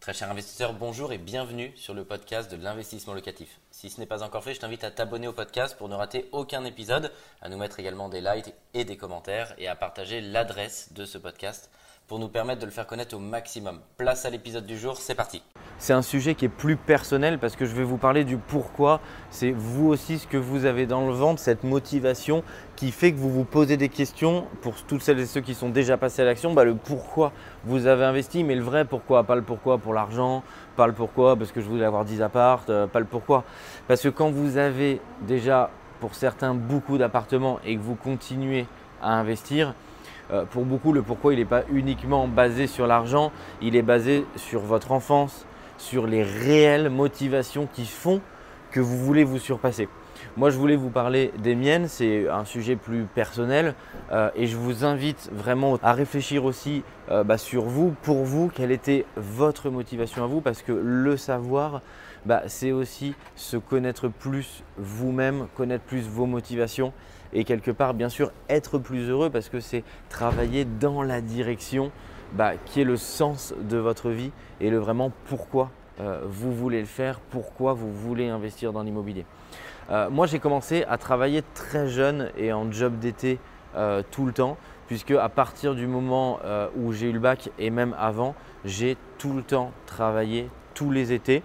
Très 0.00 0.14
cher 0.14 0.30
investisseur, 0.30 0.72
bonjour 0.72 1.12
et 1.12 1.18
bienvenue 1.18 1.74
sur 1.76 1.92
le 1.92 2.06
podcast 2.06 2.50
de 2.50 2.56
l'investissement 2.56 3.12
locatif. 3.12 3.60
Si 3.72 3.88
ce 3.88 4.00
n'est 4.00 4.06
pas 4.06 4.24
encore 4.24 4.42
fait, 4.42 4.52
je 4.52 4.58
t'invite 4.58 4.82
à 4.82 4.90
t'abonner 4.90 5.28
au 5.28 5.32
podcast 5.32 5.78
pour 5.78 5.88
ne 5.88 5.94
rater 5.94 6.28
aucun 6.32 6.64
épisode, 6.64 7.12
à 7.40 7.48
nous 7.48 7.56
mettre 7.56 7.78
également 7.78 8.08
des 8.08 8.20
likes 8.20 8.52
et 8.74 8.84
des 8.84 8.96
commentaires 8.96 9.54
et 9.58 9.68
à 9.68 9.76
partager 9.76 10.20
l'adresse 10.20 10.92
de 10.92 11.04
ce 11.04 11.18
podcast 11.18 11.70
pour 12.08 12.18
nous 12.18 12.28
permettre 12.28 12.60
de 12.60 12.66
le 12.66 12.72
faire 12.72 12.88
connaître 12.88 13.14
au 13.14 13.20
maximum. 13.20 13.80
Place 13.96 14.24
à 14.24 14.30
l'épisode 14.30 14.66
du 14.66 14.76
jour, 14.76 14.96
c'est 14.96 15.14
parti. 15.14 15.44
C'est 15.78 15.92
un 15.92 16.02
sujet 16.02 16.34
qui 16.34 16.46
est 16.46 16.48
plus 16.48 16.76
personnel 16.76 17.38
parce 17.38 17.54
que 17.54 17.64
je 17.64 17.72
vais 17.72 17.84
vous 17.84 17.98
parler 17.98 18.24
du 18.24 18.36
pourquoi. 18.36 19.00
C'est 19.30 19.52
vous 19.52 19.86
aussi 19.86 20.18
ce 20.18 20.26
que 20.26 20.36
vous 20.36 20.64
avez 20.64 20.86
dans 20.86 21.06
le 21.06 21.12
ventre, 21.12 21.40
cette 21.40 21.62
motivation 21.62 22.42
qui 22.74 22.90
fait 22.90 23.12
que 23.12 23.16
vous 23.18 23.30
vous 23.30 23.44
posez 23.44 23.76
des 23.76 23.88
questions 23.88 24.48
pour 24.60 24.74
toutes 24.82 25.02
celles 25.02 25.20
et 25.20 25.26
ceux 25.26 25.40
qui 25.40 25.54
sont 25.54 25.68
déjà 25.68 25.96
passés 25.96 26.22
à 26.22 26.24
l'action. 26.24 26.52
Bah, 26.52 26.64
le 26.64 26.74
pourquoi 26.74 27.32
vous 27.64 27.86
avez 27.86 28.04
investi, 28.04 28.42
mais 28.42 28.56
le 28.56 28.62
vrai 28.62 28.84
pourquoi, 28.84 29.22
pas 29.22 29.36
le 29.36 29.42
pourquoi 29.42 29.78
pour 29.78 29.94
l'argent, 29.94 30.42
pas 30.80 30.86
le 30.86 30.94
pourquoi 30.94 31.36
parce 31.36 31.52
que 31.52 31.60
je 31.60 31.68
voulais 31.68 31.84
avoir 31.84 32.06
10 32.06 32.22
appartes, 32.22 32.70
euh, 32.70 32.86
pas 32.86 33.00
le 33.00 33.04
pourquoi. 33.04 33.44
Parce 33.86 34.00
que 34.00 34.08
quand 34.08 34.30
vous 34.30 34.56
avez 34.56 34.98
déjà 35.28 35.68
pour 36.00 36.14
certains 36.14 36.54
beaucoup 36.54 36.96
d'appartements 36.96 37.60
et 37.66 37.76
que 37.76 37.82
vous 37.82 37.96
continuez 37.96 38.64
à 39.02 39.12
investir, 39.12 39.74
euh, 40.32 40.46
pour 40.50 40.64
beaucoup, 40.64 40.94
le 40.94 41.02
pourquoi, 41.02 41.34
il 41.34 41.38
n'est 41.38 41.44
pas 41.44 41.64
uniquement 41.70 42.26
basé 42.28 42.66
sur 42.66 42.86
l'argent, 42.86 43.30
il 43.60 43.76
est 43.76 43.82
basé 43.82 44.24
sur 44.36 44.60
votre 44.60 44.92
enfance, 44.92 45.44
sur 45.76 46.06
les 46.06 46.22
réelles 46.22 46.88
motivations 46.88 47.68
qui 47.70 47.84
font 47.84 48.22
que 48.70 48.80
vous 48.80 48.96
voulez 48.96 49.24
vous 49.24 49.38
surpasser. 49.38 49.86
Moi, 50.36 50.50
je 50.50 50.58
voulais 50.58 50.76
vous 50.76 50.90
parler 50.90 51.32
des 51.38 51.54
miennes, 51.54 51.88
c'est 51.88 52.28
un 52.28 52.44
sujet 52.44 52.76
plus 52.76 53.04
personnel 53.04 53.74
euh, 54.12 54.30
et 54.34 54.46
je 54.46 54.56
vous 54.56 54.84
invite 54.84 55.30
vraiment 55.32 55.78
à 55.82 55.92
réfléchir 55.92 56.44
aussi 56.44 56.82
euh, 57.10 57.24
bah, 57.24 57.38
sur 57.38 57.64
vous, 57.64 57.94
pour 58.02 58.24
vous, 58.24 58.50
quelle 58.54 58.72
était 58.72 59.04
votre 59.16 59.70
motivation 59.70 60.24
à 60.24 60.26
vous, 60.26 60.40
parce 60.40 60.62
que 60.62 60.72
le 60.72 61.16
savoir, 61.16 61.82
bah, 62.26 62.42
c'est 62.46 62.72
aussi 62.72 63.14
se 63.34 63.56
connaître 63.56 64.08
plus 64.08 64.62
vous-même, 64.76 65.46
connaître 65.56 65.84
plus 65.84 66.06
vos 66.08 66.26
motivations 66.26 66.92
et 67.32 67.44
quelque 67.44 67.70
part, 67.70 67.94
bien 67.94 68.08
sûr, 68.08 68.32
être 68.48 68.78
plus 68.78 69.08
heureux 69.08 69.30
parce 69.30 69.48
que 69.48 69.60
c'est 69.60 69.84
travailler 70.08 70.64
dans 70.64 71.02
la 71.02 71.20
direction 71.20 71.90
bah, 72.32 72.52
qui 72.64 72.80
est 72.80 72.84
le 72.84 72.96
sens 72.96 73.54
de 73.60 73.76
votre 73.76 74.10
vie 74.10 74.32
et 74.60 74.70
le 74.70 74.78
vraiment 74.78 75.12
pourquoi 75.26 75.70
vous 76.24 76.52
voulez 76.52 76.80
le 76.80 76.86
faire, 76.86 77.20
pourquoi 77.20 77.72
vous 77.72 77.92
voulez 77.92 78.28
investir 78.28 78.72
dans 78.72 78.82
l'immobilier? 78.82 79.24
Euh, 79.90 80.08
moi, 80.10 80.26
j'ai 80.26 80.38
commencé 80.38 80.84
à 80.88 80.98
travailler 80.98 81.42
très 81.54 81.88
jeune 81.88 82.30
et 82.36 82.52
en 82.52 82.70
job 82.70 82.98
d'été 82.98 83.38
euh, 83.76 84.02
tout 84.10 84.24
le 84.24 84.32
temps, 84.32 84.56
puisque 84.86 85.10
à 85.10 85.28
partir 85.28 85.74
du 85.74 85.86
moment 85.86 86.38
où 86.76 86.92
j'ai 86.92 87.08
eu 87.08 87.12
le 87.12 87.18
bac 87.18 87.50
et 87.58 87.70
même 87.70 87.94
avant, 87.98 88.34
j'ai 88.64 88.96
tout 89.18 89.32
le 89.32 89.42
temps 89.42 89.72
travaillé 89.86 90.48
tous 90.74 90.90
les 90.90 91.12
étés. 91.12 91.42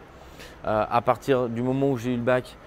à 0.63 1.01
partir 1.01 1.49
du 1.49 1.61
moment 1.61 1.91
où 1.91 1.97
j'ai 1.97 2.13
eu 2.13 2.17
le 2.17 2.23
bac, 2.23 2.57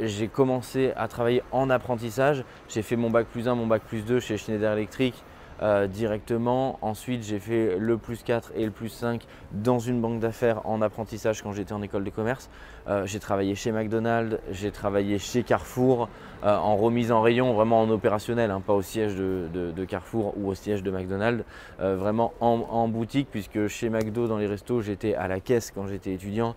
j'ai 0.00 0.28
commencé 0.28 0.92
à 0.96 1.08
travailler 1.08 1.42
en 1.50 1.68
apprentissage. 1.70 2.44
J'ai 2.68 2.82
fait 2.82 2.96
mon 2.96 3.10
bac 3.10 3.26
plus 3.26 3.48
1, 3.48 3.54
mon 3.54 3.66
bac 3.66 3.82
plus 3.82 4.04
2 4.04 4.20
chez 4.20 4.36
Schneider 4.36 4.72
Electric 4.72 5.14
euh, 5.60 5.88
directement. 5.88 6.78
Ensuite, 6.82 7.24
j'ai 7.24 7.40
fait 7.40 7.76
le 7.78 7.98
plus 7.98 8.22
4 8.22 8.52
et 8.54 8.64
le 8.64 8.70
plus 8.70 8.88
5 8.88 9.24
dans 9.52 9.80
une 9.80 10.00
banque 10.00 10.20
d'affaires 10.20 10.64
en 10.66 10.80
apprentissage 10.82 11.42
quand 11.42 11.52
j'étais 11.52 11.72
en 11.72 11.82
école 11.82 12.04
de 12.04 12.10
commerce. 12.10 12.48
Euh, 12.86 13.06
j'ai 13.06 13.18
travaillé 13.18 13.56
chez 13.56 13.72
McDonald's, 13.72 14.38
j'ai 14.52 14.70
travaillé 14.70 15.18
chez 15.18 15.42
Carrefour 15.42 16.08
euh, 16.44 16.56
en 16.56 16.76
remise 16.76 17.10
en 17.10 17.22
rayon, 17.22 17.54
vraiment 17.54 17.82
en 17.82 17.90
opérationnel, 17.90 18.52
hein, 18.52 18.62
pas 18.64 18.72
au 18.72 18.82
siège 18.82 19.16
de, 19.16 19.84
Carrefour 19.84 20.34
ou 20.36 20.48
au 20.48 20.54
siège 20.54 20.82
de 20.82 20.90
McDonald's, 20.90 21.44
vraiment 21.78 22.34
en, 22.40 22.88
boutique, 22.88 23.28
puisque 23.30 23.68
chez 23.68 23.88
McDo, 23.88 24.28
dans 24.28 24.38
les 24.38 24.46
restos, 24.46 24.80
j'étais 24.82 25.14
à 25.14 25.28
la 25.28 25.40
caisse 25.40 25.72
quand 25.74 25.86
j'étais 25.86 26.12
étudiant 26.12 26.54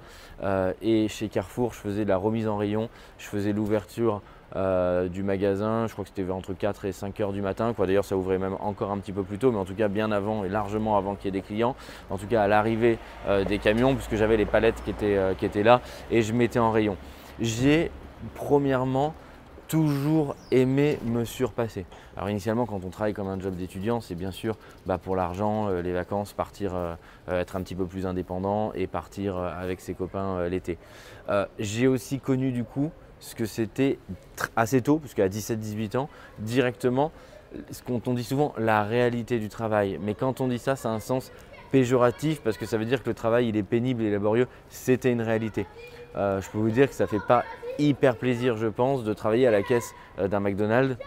et 0.81 1.07
chez 1.07 1.29
Carrefour, 1.29 1.73
je 1.73 1.79
faisais 1.79 2.03
de 2.03 2.09
la 2.09 2.17
remise 2.17 2.47
en 2.47 2.57
rayon, 2.57 2.89
je 3.17 3.27
faisais 3.27 3.53
l'ouverture 3.53 4.21
euh, 4.57 5.07
du 5.07 5.23
magasin. 5.23 5.87
Je 5.87 5.93
crois 5.93 6.03
que 6.03 6.11
c'était 6.13 6.29
entre 6.29 6.53
4 6.53 6.83
et 6.83 6.91
5 6.91 7.17
heures 7.21 7.31
du 7.31 7.41
matin. 7.41 7.73
D'ailleurs, 7.77 8.03
ça 8.03 8.17
ouvrait 8.17 8.37
même 8.37 8.57
encore 8.59 8.91
un 8.91 8.97
petit 8.97 9.13
peu 9.13 9.23
plus 9.23 9.37
tôt, 9.37 9.49
mais 9.51 9.57
en 9.57 9.63
tout 9.63 9.75
cas 9.75 9.87
bien 9.87 10.11
avant 10.11 10.43
et 10.43 10.49
largement 10.49 10.97
avant 10.97 11.15
qu'il 11.15 11.25
y 11.25 11.27
ait 11.29 11.39
des 11.39 11.45
clients. 11.45 11.73
En 12.09 12.17
tout 12.17 12.27
cas, 12.27 12.43
à 12.43 12.47
l'arrivée 12.49 12.99
euh, 13.27 13.45
des 13.45 13.59
camions, 13.59 13.95
puisque 13.95 14.15
j'avais 14.15 14.35
les 14.35 14.45
palettes 14.45 14.83
qui 14.83 14.89
étaient, 14.89 15.15
euh, 15.15 15.33
qui 15.35 15.45
étaient 15.45 15.63
là 15.63 15.79
et 16.09 16.21
je 16.21 16.33
mettais 16.33 16.59
en 16.59 16.69
rayon. 16.69 16.97
J'ai 17.39 17.91
premièrement 18.35 19.13
toujours 19.69 20.35
aimé 20.51 20.99
me 21.05 21.23
surpasser. 21.23 21.85
Alors 22.17 22.29
initialement, 22.29 22.65
quand 22.65 22.83
on 22.83 22.89
travaille 22.89 23.13
comme 23.13 23.29
un 23.29 23.39
job 23.39 23.55
d'étudiant, 23.55 24.01
c'est 24.01 24.15
bien 24.15 24.31
sûr 24.31 24.57
bah, 24.85 24.97
pour 24.97 25.15
l'argent, 25.15 25.69
les 25.69 25.93
vacances, 25.93 26.33
partir, 26.33 26.73
être 27.29 27.55
un 27.55 27.61
petit 27.61 27.75
peu 27.75 27.85
plus 27.85 28.05
indépendant 28.05 28.73
et 28.73 28.85
partir 28.85 29.37
avec 29.37 29.79
ses 29.79 29.93
copains 29.93 30.45
l'été. 30.49 30.77
J'ai 31.57 31.87
aussi 31.87 32.19
connu 32.19 32.51
du 32.51 32.65
coup 32.65 32.91
ce 33.21 33.35
que 33.35 33.45
c'était 33.45 33.97
assez 34.57 34.81
tôt, 34.81 34.99
puisqu'à 34.99 35.29
17-18 35.29 35.95
ans, 35.95 36.09
directement, 36.39 37.11
ce 37.71 37.81
qu'on 37.83 38.13
dit 38.13 38.23
souvent, 38.23 38.53
la 38.57 38.83
réalité 38.83 39.39
du 39.39 39.47
travail. 39.47 39.97
Mais 40.01 40.15
quand 40.15 40.41
on 40.41 40.47
dit 40.47 40.59
ça, 40.59 40.75
ça 40.75 40.89
a 40.89 40.91
un 40.91 40.99
sens 40.99 41.31
péjoratif 41.71 42.41
parce 42.41 42.57
que 42.57 42.65
ça 42.65 42.77
veut 42.77 42.85
dire 42.85 43.01
que 43.01 43.09
le 43.09 43.15
travail 43.15 43.47
il 43.47 43.55
est 43.55 43.63
pénible 43.63 44.03
et 44.03 44.11
laborieux. 44.11 44.47
C'était 44.69 45.11
une 45.11 45.21
réalité. 45.21 45.65
Euh, 46.15 46.41
je 46.41 46.49
peux 46.49 46.57
vous 46.57 46.71
dire 46.71 46.89
que 46.89 46.95
ça 46.95 47.05
ne 47.05 47.09
fait 47.09 47.25
pas 47.25 47.45
hyper 47.79 48.17
plaisir, 48.17 48.57
je 48.57 48.67
pense, 48.67 49.03
de 49.03 49.13
travailler 49.13 49.47
à 49.47 49.51
la 49.51 49.63
caisse 49.63 49.93
euh, 50.19 50.27
d'un 50.27 50.39
McDonald's. 50.39 50.97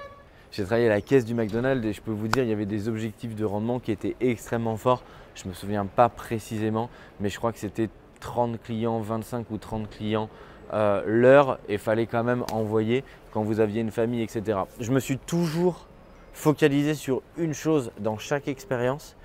J'ai 0.50 0.64
travaillé 0.64 0.86
à 0.86 0.90
la 0.90 1.00
caisse 1.00 1.24
du 1.24 1.34
McDonald's 1.34 1.84
et 1.84 1.92
je 1.92 2.00
peux 2.00 2.12
vous 2.12 2.28
dire, 2.28 2.44
il 2.44 2.48
y 2.48 2.52
avait 2.52 2.64
des 2.64 2.88
objectifs 2.88 3.34
de 3.34 3.44
rendement 3.44 3.80
qui 3.80 3.90
étaient 3.90 4.16
extrêmement 4.20 4.76
forts. 4.76 5.02
Je 5.34 5.44
ne 5.44 5.48
me 5.48 5.54
souviens 5.54 5.84
pas 5.84 6.08
précisément, 6.08 6.88
mais 7.20 7.28
je 7.28 7.38
crois 7.38 7.52
que 7.52 7.58
c'était 7.58 7.90
30 8.20 8.62
clients, 8.62 9.00
25 9.00 9.50
ou 9.50 9.58
30 9.58 9.90
clients 9.90 10.30
euh, 10.72 11.02
l'heure 11.06 11.58
et 11.68 11.78
fallait 11.78 12.06
quand 12.06 12.24
même 12.24 12.44
envoyer 12.52 13.04
quand 13.32 13.42
vous 13.42 13.60
aviez 13.60 13.80
une 13.80 13.90
famille, 13.90 14.22
etc. 14.22 14.58
Je 14.80 14.92
me 14.92 15.00
suis 15.00 15.18
toujours 15.18 15.86
focalisé 16.32 16.94
sur 16.94 17.22
une 17.36 17.54
chose 17.54 17.92
dans 17.98 18.18
chaque 18.18 18.48
expérience. 18.48 19.16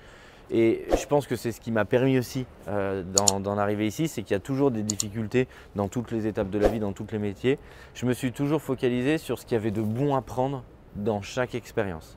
Et 0.52 0.84
je 0.98 1.06
pense 1.06 1.28
que 1.28 1.36
c'est 1.36 1.52
ce 1.52 1.60
qui 1.60 1.70
m'a 1.70 1.84
permis 1.84 2.18
aussi 2.18 2.44
euh, 2.66 3.04
d'en 3.04 3.56
arriver 3.56 3.86
ici, 3.86 4.08
c'est 4.08 4.22
qu'il 4.22 4.32
y 4.32 4.36
a 4.36 4.40
toujours 4.40 4.72
des 4.72 4.82
difficultés 4.82 5.46
dans 5.76 5.86
toutes 5.86 6.10
les 6.10 6.26
étapes 6.26 6.50
de 6.50 6.58
la 6.58 6.66
vie, 6.66 6.80
dans 6.80 6.92
tous 6.92 7.06
les 7.12 7.18
métiers. 7.18 7.58
Je 7.94 8.04
me 8.04 8.12
suis 8.12 8.32
toujours 8.32 8.60
focalisé 8.60 9.16
sur 9.16 9.38
ce 9.38 9.46
qu'il 9.46 9.54
y 9.54 9.60
avait 9.60 9.70
de 9.70 9.82
bon 9.82 10.16
à 10.16 10.22
prendre 10.22 10.64
dans 10.96 11.22
chaque 11.22 11.54
expérience. 11.54 12.16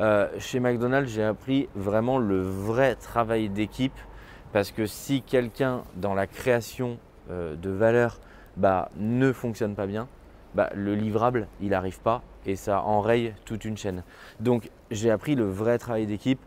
Euh, 0.00 0.28
chez 0.38 0.58
McDonald's, 0.58 1.12
j'ai 1.12 1.22
appris 1.22 1.68
vraiment 1.76 2.18
le 2.18 2.40
vrai 2.40 2.96
travail 2.96 3.48
d'équipe 3.48 3.98
parce 4.52 4.72
que 4.72 4.86
si 4.86 5.22
quelqu'un 5.22 5.82
dans 5.94 6.14
la 6.14 6.26
création 6.26 6.98
de 7.28 7.70
valeur 7.70 8.18
bah, 8.60 8.90
ne 8.96 9.32
fonctionne 9.32 9.74
pas 9.74 9.86
bien, 9.86 10.06
bah, 10.54 10.68
le 10.74 10.94
livrable, 10.94 11.48
il 11.62 11.70
n'arrive 11.70 11.98
pas 12.00 12.22
et 12.44 12.56
ça 12.56 12.82
enraye 12.82 13.32
toute 13.46 13.64
une 13.64 13.78
chaîne. 13.78 14.02
Donc 14.38 14.70
j'ai 14.90 15.10
appris 15.10 15.34
le 15.34 15.44
vrai 15.44 15.78
travail 15.78 16.06
d'équipe. 16.06 16.40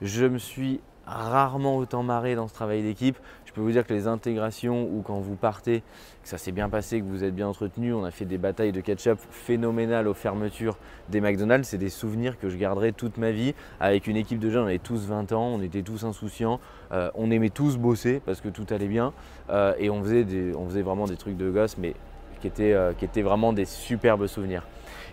Je 0.00 0.24
me 0.24 0.38
suis 0.38 0.80
rarement 1.10 1.76
autant 1.76 2.02
marré 2.02 2.34
dans 2.34 2.48
ce 2.48 2.54
travail 2.54 2.82
d'équipe. 2.82 3.16
Je 3.44 3.52
peux 3.52 3.60
vous 3.60 3.72
dire 3.72 3.84
que 3.84 3.92
les 3.92 4.06
intégrations 4.06 4.84
ou 4.84 5.02
quand 5.02 5.18
vous 5.18 5.34
partez, 5.34 5.82
que 6.22 6.28
ça 6.28 6.38
s'est 6.38 6.52
bien 6.52 6.68
passé, 6.68 7.00
que 7.00 7.04
vous 7.04 7.24
êtes 7.24 7.34
bien 7.34 7.48
entretenu, 7.48 7.92
on 7.92 8.04
a 8.04 8.12
fait 8.12 8.24
des 8.24 8.38
batailles 8.38 8.70
de 8.70 8.80
ketchup 8.80 9.18
phénoménales 9.30 10.06
aux 10.06 10.14
fermetures 10.14 10.78
des 11.08 11.20
McDonald's. 11.20 11.68
C'est 11.68 11.78
des 11.78 11.88
souvenirs 11.88 12.38
que 12.38 12.48
je 12.48 12.56
garderai 12.56 12.92
toute 12.92 13.18
ma 13.18 13.32
vie. 13.32 13.54
Avec 13.80 14.06
une 14.06 14.16
équipe 14.16 14.38
de 14.38 14.50
jeunes, 14.50 14.62
on 14.62 14.66
avait 14.66 14.78
tous 14.78 15.06
20 15.06 15.32
ans, 15.32 15.48
on 15.48 15.62
était 15.62 15.82
tous 15.82 16.04
insouciants, 16.04 16.60
euh, 16.92 17.10
on 17.16 17.32
aimait 17.32 17.50
tous 17.50 17.76
bosser 17.76 18.22
parce 18.24 18.40
que 18.40 18.48
tout 18.48 18.66
allait 18.70 18.86
bien 18.86 19.12
euh, 19.50 19.74
et 19.78 19.90
on 19.90 20.04
faisait, 20.04 20.82
vraiment 20.82 21.06
des 21.06 21.16
trucs 21.16 21.36
de 21.36 21.50
gosse, 21.50 21.76
mais 21.76 21.94
qui 22.40 22.50
euh, 22.60 22.92
qui 22.92 23.04
étaient 23.04 23.22
vraiment 23.22 23.52
des 23.52 23.64
superbes 23.64 24.26
souvenirs. 24.28 24.64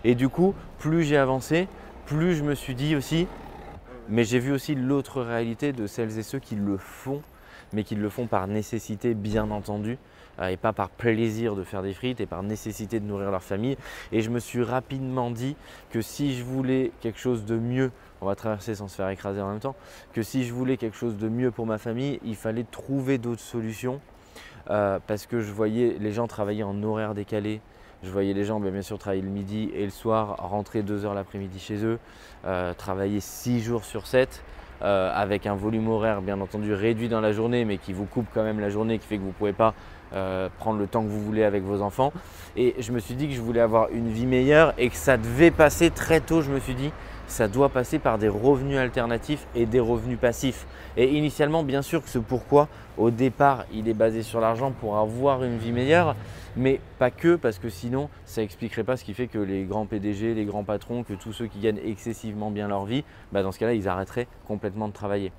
Et 0.04 0.14
du 0.14 0.28
coup, 0.28 0.54
plus 0.78 1.02
j'ai 1.02 1.16
avancé, 1.16 1.66
plus 2.06 2.34
je 2.34 2.44
me 2.44 2.54
suis 2.54 2.76
dit 2.76 2.94
aussi, 2.94 3.26
mais 4.08 4.24
j'ai 4.24 4.38
vu 4.38 4.52
aussi 4.52 4.74
l'autre 4.74 5.22
réalité 5.22 5.72
de 5.72 5.86
celles 5.86 6.18
et 6.18 6.22
ceux 6.22 6.38
qui 6.38 6.56
le 6.56 6.76
font, 6.76 7.22
mais 7.72 7.84
qui 7.84 7.94
le 7.94 8.08
font 8.08 8.26
par 8.26 8.46
nécessité, 8.46 9.14
bien 9.14 9.50
entendu, 9.50 9.98
euh, 10.40 10.48
et 10.48 10.56
pas 10.56 10.72
par 10.72 10.90
plaisir 10.90 11.56
de 11.56 11.64
faire 11.64 11.82
des 11.82 11.92
frites 11.92 12.20
et 12.20 12.26
par 12.26 12.42
nécessité 12.42 13.00
de 13.00 13.04
nourrir 13.04 13.30
leur 13.30 13.42
famille. 13.42 13.76
Et 14.12 14.20
je 14.20 14.30
me 14.30 14.38
suis 14.38 14.62
rapidement 14.62 15.30
dit 15.30 15.56
que 15.90 16.00
si 16.00 16.34
je 16.34 16.44
voulais 16.44 16.92
quelque 17.00 17.18
chose 17.18 17.44
de 17.44 17.56
mieux, 17.56 17.90
on 18.20 18.26
va 18.26 18.34
traverser 18.34 18.74
sans 18.74 18.88
se 18.88 18.96
faire 18.96 19.08
écraser 19.10 19.40
en 19.40 19.50
même 19.50 19.60
temps, 19.60 19.76
que 20.12 20.22
si 20.22 20.44
je 20.44 20.52
voulais 20.52 20.76
quelque 20.76 20.96
chose 20.96 21.16
de 21.16 21.28
mieux 21.28 21.50
pour 21.50 21.66
ma 21.66 21.78
famille, 21.78 22.18
il 22.24 22.36
fallait 22.36 22.64
trouver 22.64 23.18
d'autres 23.18 23.40
solutions. 23.40 24.00
Euh, 24.70 24.98
parce 25.06 25.24
que 25.24 25.40
je 25.40 25.50
voyais 25.50 25.96
les 25.98 26.12
gens 26.12 26.26
travailler 26.26 26.62
en 26.62 26.82
horaire 26.82 27.14
décalé, 27.14 27.62
je 28.02 28.10
voyais 28.10 28.32
les 28.32 28.44
gens 28.44 28.60
bien 28.60 28.82
sûr 28.82 28.98
travailler 28.98 29.22
le 29.22 29.30
midi 29.30 29.70
et 29.74 29.84
le 29.84 29.90
soir, 29.90 30.36
rentrer 30.38 30.82
deux 30.82 31.04
heures 31.04 31.14
l'après-midi 31.14 31.58
chez 31.58 31.84
eux, 31.84 31.98
euh, 32.44 32.72
travailler 32.74 33.20
six 33.20 33.60
jours 33.60 33.84
sur 33.84 34.06
7 34.06 34.42
euh, 34.82 35.10
avec 35.12 35.46
un 35.46 35.56
volume 35.56 35.88
horaire 35.88 36.22
bien 36.22 36.40
entendu 36.40 36.72
réduit 36.72 37.08
dans 37.08 37.20
la 37.20 37.32
journée 37.32 37.64
mais 37.64 37.78
qui 37.78 37.92
vous 37.92 38.04
coupe 38.04 38.26
quand 38.32 38.44
même 38.44 38.60
la 38.60 38.70
journée, 38.70 38.98
qui 38.98 39.06
fait 39.06 39.16
que 39.16 39.22
vous 39.22 39.28
ne 39.28 39.32
pouvez 39.32 39.52
pas 39.52 39.74
euh, 40.12 40.48
prendre 40.58 40.78
le 40.78 40.86
temps 40.86 41.02
que 41.02 41.08
vous 41.08 41.22
voulez 41.22 41.44
avec 41.44 41.62
vos 41.62 41.82
enfants. 41.82 42.12
Et 42.56 42.74
je 42.78 42.92
me 42.92 42.98
suis 42.98 43.14
dit 43.14 43.28
que 43.28 43.34
je 43.34 43.40
voulais 43.40 43.60
avoir 43.60 43.88
une 43.90 44.08
vie 44.08 44.26
meilleure 44.26 44.74
et 44.78 44.88
que 44.88 44.96
ça 44.96 45.16
devait 45.16 45.50
passer 45.50 45.90
très 45.90 46.20
tôt, 46.20 46.42
je 46.42 46.50
me 46.50 46.60
suis 46.60 46.74
dit, 46.74 46.90
ça 47.28 47.46
doit 47.46 47.68
passer 47.68 47.98
par 47.98 48.18
des 48.18 48.28
revenus 48.28 48.78
alternatifs 48.78 49.46
et 49.54 49.66
des 49.66 49.80
revenus 49.80 50.18
passifs. 50.18 50.66
Et 50.96 51.14
initialement, 51.16 51.62
bien 51.62 51.82
sûr 51.82 52.02
que 52.02 52.08
ce 52.08 52.18
pourquoi, 52.18 52.68
au 52.96 53.10
départ, 53.10 53.66
il 53.72 53.88
est 53.88 53.94
basé 53.94 54.22
sur 54.22 54.40
l'argent 54.40 54.72
pour 54.72 54.96
avoir 54.96 55.44
une 55.44 55.58
vie 55.58 55.72
meilleure, 55.72 56.16
mais 56.56 56.80
pas 56.98 57.10
que, 57.10 57.36
parce 57.36 57.58
que 57.58 57.68
sinon, 57.68 58.08
ça 58.24 58.40
n'expliquerait 58.40 58.82
pas 58.82 58.96
ce 58.96 59.04
qui 59.04 59.14
fait 59.14 59.26
que 59.26 59.38
les 59.38 59.64
grands 59.64 59.86
PDG, 59.86 60.34
les 60.34 60.46
grands 60.46 60.64
patrons, 60.64 61.04
que 61.04 61.12
tous 61.12 61.32
ceux 61.32 61.46
qui 61.46 61.60
gagnent 61.60 61.80
excessivement 61.84 62.50
bien 62.50 62.66
leur 62.66 62.86
vie, 62.86 63.04
bah, 63.30 63.42
dans 63.42 63.52
ce 63.52 63.58
cas-là, 63.58 63.74
ils 63.74 63.88
arrêteraient 63.88 64.26
complètement 64.46 64.88
de 64.88 64.94
travailler. 64.94 65.30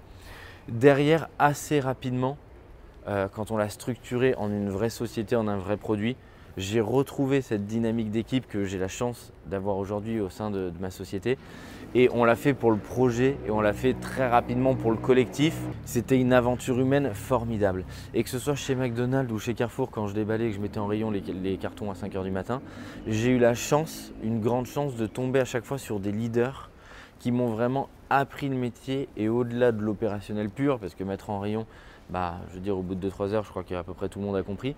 Derrière, 0.70 1.28
assez 1.40 1.80
rapidement, 1.80 2.38
euh, 3.08 3.28
quand 3.34 3.52
on 3.52 3.58
l'a 3.58 3.70
structuré 3.70 4.36
en 4.36 4.50
une 4.50 4.70
vraie 4.70 4.90
société, 4.90 5.36
en 5.36 5.48
un 5.48 5.58
vrai 5.58 5.78
produit, 5.78 6.16
j'ai 6.58 6.82
retrouvé 6.82 7.42
cette 7.42 7.66
dynamique 7.66 8.12
d'équipe 8.12 8.48
que 8.48 8.66
j'ai 8.66 8.78
la 8.78 8.88
chance 8.88 9.32
d'avoir 9.46 9.78
aujourd'hui 9.78 10.20
au 10.20 10.30
sein 10.30 10.52
de, 10.52 10.72
ma 10.80 10.92
société. 10.92 11.38
Et 11.96 12.10
on 12.14 12.24
l'a 12.24 12.36
fait 12.36 12.54
pour 12.54 12.70
le 12.70 12.78
projet 12.78 13.38
et 13.48 13.52
on 13.52 13.62
l'a 13.62 13.74
fait 13.74 13.94
très 13.94 14.28
rapidement 14.28 14.76
pour 14.76 14.92
le 14.92 14.98
collectif. 14.98 15.56
C'était 15.86 16.20
une 16.20 16.34
aventure 16.34 16.80
humaine 16.80 17.14
formidable. 17.14 17.86
Et 18.14 18.24
que 18.24 18.30
ce 18.30 18.38
soit 18.38 18.56
chez 18.56 18.76
McDonald's 18.76 19.32
ou 19.32 19.40
chez 19.40 19.54
Carrefour, 19.54 19.90
quand 19.90 20.08
je 20.08 20.14
déballais 20.14 20.48
et 20.48 20.50
que 20.50 20.56
je 20.56 20.62
mettais 20.62 20.80
en 20.80 20.88
rayon 20.88 21.10
les, 21.10 21.58
cartons 21.58 21.90
à 21.90 21.96
5 21.96 22.14
h 22.14 22.24
du 22.24 22.32
matin, 22.32 22.62
j'ai 23.08 23.32
eu 23.32 23.40
la 23.40 23.56
chance, 23.56 24.12
une 24.22 24.40
grande 24.40 24.68
chance 24.68 24.96
de 24.96 25.08
tomber 25.08 25.40
à 25.40 25.46
chaque 25.46 25.66
fois 25.66 25.78
sur 25.78 26.00
des 26.00 26.12
leaders 26.12 26.70
qui 27.20 27.32
m'ont 27.32 27.48
vraiment 27.48 27.90
appris 28.10 28.50
le 28.50 28.56
métier 28.56 29.10
et 29.18 29.30
au-delà 29.30 29.72
de 29.72 29.82
l'opérationnel 29.82 30.50
pur, 30.50 30.80
parce 30.80 30.96
que 30.96 31.04
mettre 31.04 31.30
en 31.30 31.40
rayon, 31.40 31.66
bah, 32.10 32.38
je 32.50 32.56
veux 32.56 32.62
dire, 32.62 32.78
au 32.78 32.82
bout 32.82 32.96
de 32.96 33.10
2-3 33.10 33.34
heures, 33.34 33.44
je 33.44 33.50
crois 33.50 33.64
qu'à 33.64 33.84
peu 33.84 33.94
près 33.94 34.10
tout 34.10 34.20
le 34.20 34.26
monde 34.26 34.36
a 34.36 34.44
compris 34.44 34.76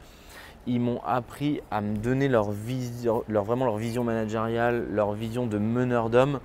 ils 0.68 0.80
m'ont 0.80 1.01
appris 1.06 1.62
à 1.72 1.81
me 1.81 1.98
donner 1.98 2.28
leur 2.28 2.51
vision, 2.51 3.24
vraiment 3.28 3.66
leur 3.66 3.78
vision 3.78 4.04
managériale, 4.04 4.88
leur 4.92 5.13
vision 5.13 5.48
de 5.48 5.57
meneur 5.57 6.10
d'homme. 6.10 6.39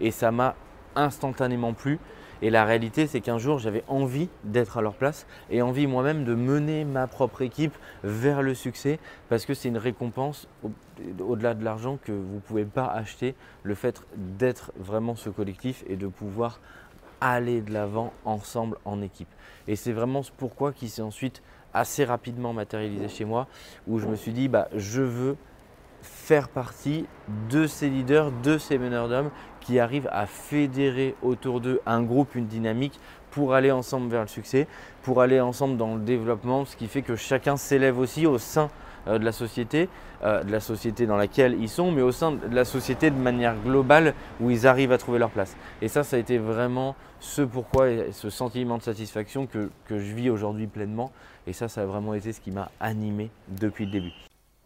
Et 0.00 0.10
ça 0.10 0.30
m'a 0.30 0.54
instantanément 0.96 1.72
plu. 1.72 1.98
Et 2.42 2.50
la 2.50 2.64
réalité, 2.64 3.06
c'est 3.06 3.20
qu'un 3.20 3.38
jour, 3.38 3.58
j'avais 3.58 3.84
envie 3.88 4.28
d'être 4.44 4.78
à 4.78 4.82
leur 4.82 4.94
place 4.94 5.26
et 5.50 5.62
envie 5.62 5.86
moi-même 5.86 6.24
de 6.24 6.34
mener 6.34 6.84
ma 6.84 7.06
propre 7.06 7.42
équipe 7.42 7.76
vers 8.02 8.42
le 8.42 8.54
succès 8.54 8.98
parce 9.28 9.44
que 9.44 9.54
c'est 9.54 9.68
une 9.68 9.78
récompense 9.78 10.48
au-delà 11.20 11.54
de 11.54 11.64
l'argent 11.64 11.98
que 12.02 12.12
vous 12.12 12.36
ne 12.36 12.40
pouvez 12.40 12.64
pas 12.64 12.86
acheter, 12.86 13.34
le 13.62 13.74
fait 13.74 14.02
d'être 14.16 14.72
vraiment 14.78 15.14
ce 15.14 15.30
collectif 15.30 15.84
et 15.88 15.96
de 15.96 16.06
pouvoir 16.06 16.60
aller 17.20 17.60
de 17.60 17.72
l'avant 17.72 18.12
ensemble 18.24 18.78
en 18.84 19.02
équipe. 19.02 19.28
Et 19.68 19.76
c'est 19.76 19.92
vraiment 19.92 20.22
ce 20.22 20.30
pourquoi 20.36 20.72
qui 20.72 20.88
s'est 20.88 21.02
ensuite 21.02 21.42
assez 21.74 22.04
rapidement 22.04 22.52
matérialisé 22.52 23.08
chez 23.08 23.24
moi, 23.24 23.46
où 23.86 23.98
je 23.98 24.06
me 24.06 24.16
suis 24.16 24.32
dit, 24.32 24.48
bah, 24.48 24.68
je 24.74 25.02
veux 25.02 25.36
faire 26.02 26.48
partie 26.48 27.06
de 27.50 27.66
ces 27.66 27.88
leaders, 27.88 28.32
de 28.42 28.58
ces 28.58 28.78
meneurs 28.78 29.08
d'hommes 29.08 29.30
qui 29.60 29.78
arrivent 29.78 30.08
à 30.12 30.26
fédérer 30.26 31.14
autour 31.22 31.60
d'eux 31.60 31.80
un 31.86 32.02
groupe, 32.02 32.34
une 32.34 32.46
dynamique 32.46 32.98
pour 33.30 33.54
aller 33.54 33.70
ensemble 33.70 34.10
vers 34.10 34.22
le 34.22 34.28
succès, 34.28 34.66
pour 35.02 35.20
aller 35.20 35.40
ensemble 35.40 35.76
dans 35.76 35.94
le 35.94 36.00
développement, 36.00 36.64
ce 36.64 36.76
qui 36.76 36.88
fait 36.88 37.02
que 37.02 37.16
chacun 37.16 37.56
s'élève 37.56 37.98
aussi 37.98 38.26
au 38.26 38.38
sein 38.38 38.68
euh, 39.06 39.18
de 39.18 39.24
la 39.24 39.32
société, 39.32 39.88
euh, 40.24 40.42
de 40.42 40.52
la 40.52 40.60
société 40.60 41.06
dans 41.06 41.16
laquelle 41.16 41.56
ils 41.60 41.68
sont, 41.68 41.90
mais 41.92 42.02
au 42.02 42.12
sein 42.12 42.32
de 42.32 42.54
la 42.54 42.64
société 42.64 43.10
de 43.10 43.16
manière 43.16 43.54
globale 43.64 44.14
où 44.40 44.50
ils 44.50 44.66
arrivent 44.66 44.92
à 44.92 44.98
trouver 44.98 45.18
leur 45.18 45.30
place. 45.30 45.56
Et 45.80 45.88
ça, 45.88 46.02
ça 46.02 46.16
a 46.16 46.18
été 46.18 46.38
vraiment 46.38 46.96
ce 47.20 47.42
pourquoi 47.42 47.88
et 47.90 48.12
ce 48.12 48.30
sentiment 48.30 48.78
de 48.78 48.82
satisfaction 48.82 49.46
que, 49.46 49.70
que 49.86 49.98
je 49.98 50.14
vis 50.14 50.30
aujourd'hui 50.30 50.66
pleinement. 50.66 51.12
Et 51.46 51.52
ça, 51.52 51.68
ça 51.68 51.82
a 51.82 51.86
vraiment 51.86 52.14
été 52.14 52.32
ce 52.32 52.40
qui 52.40 52.50
m'a 52.50 52.70
animé 52.80 53.30
depuis 53.48 53.86
le 53.86 53.92
début. 53.92 54.29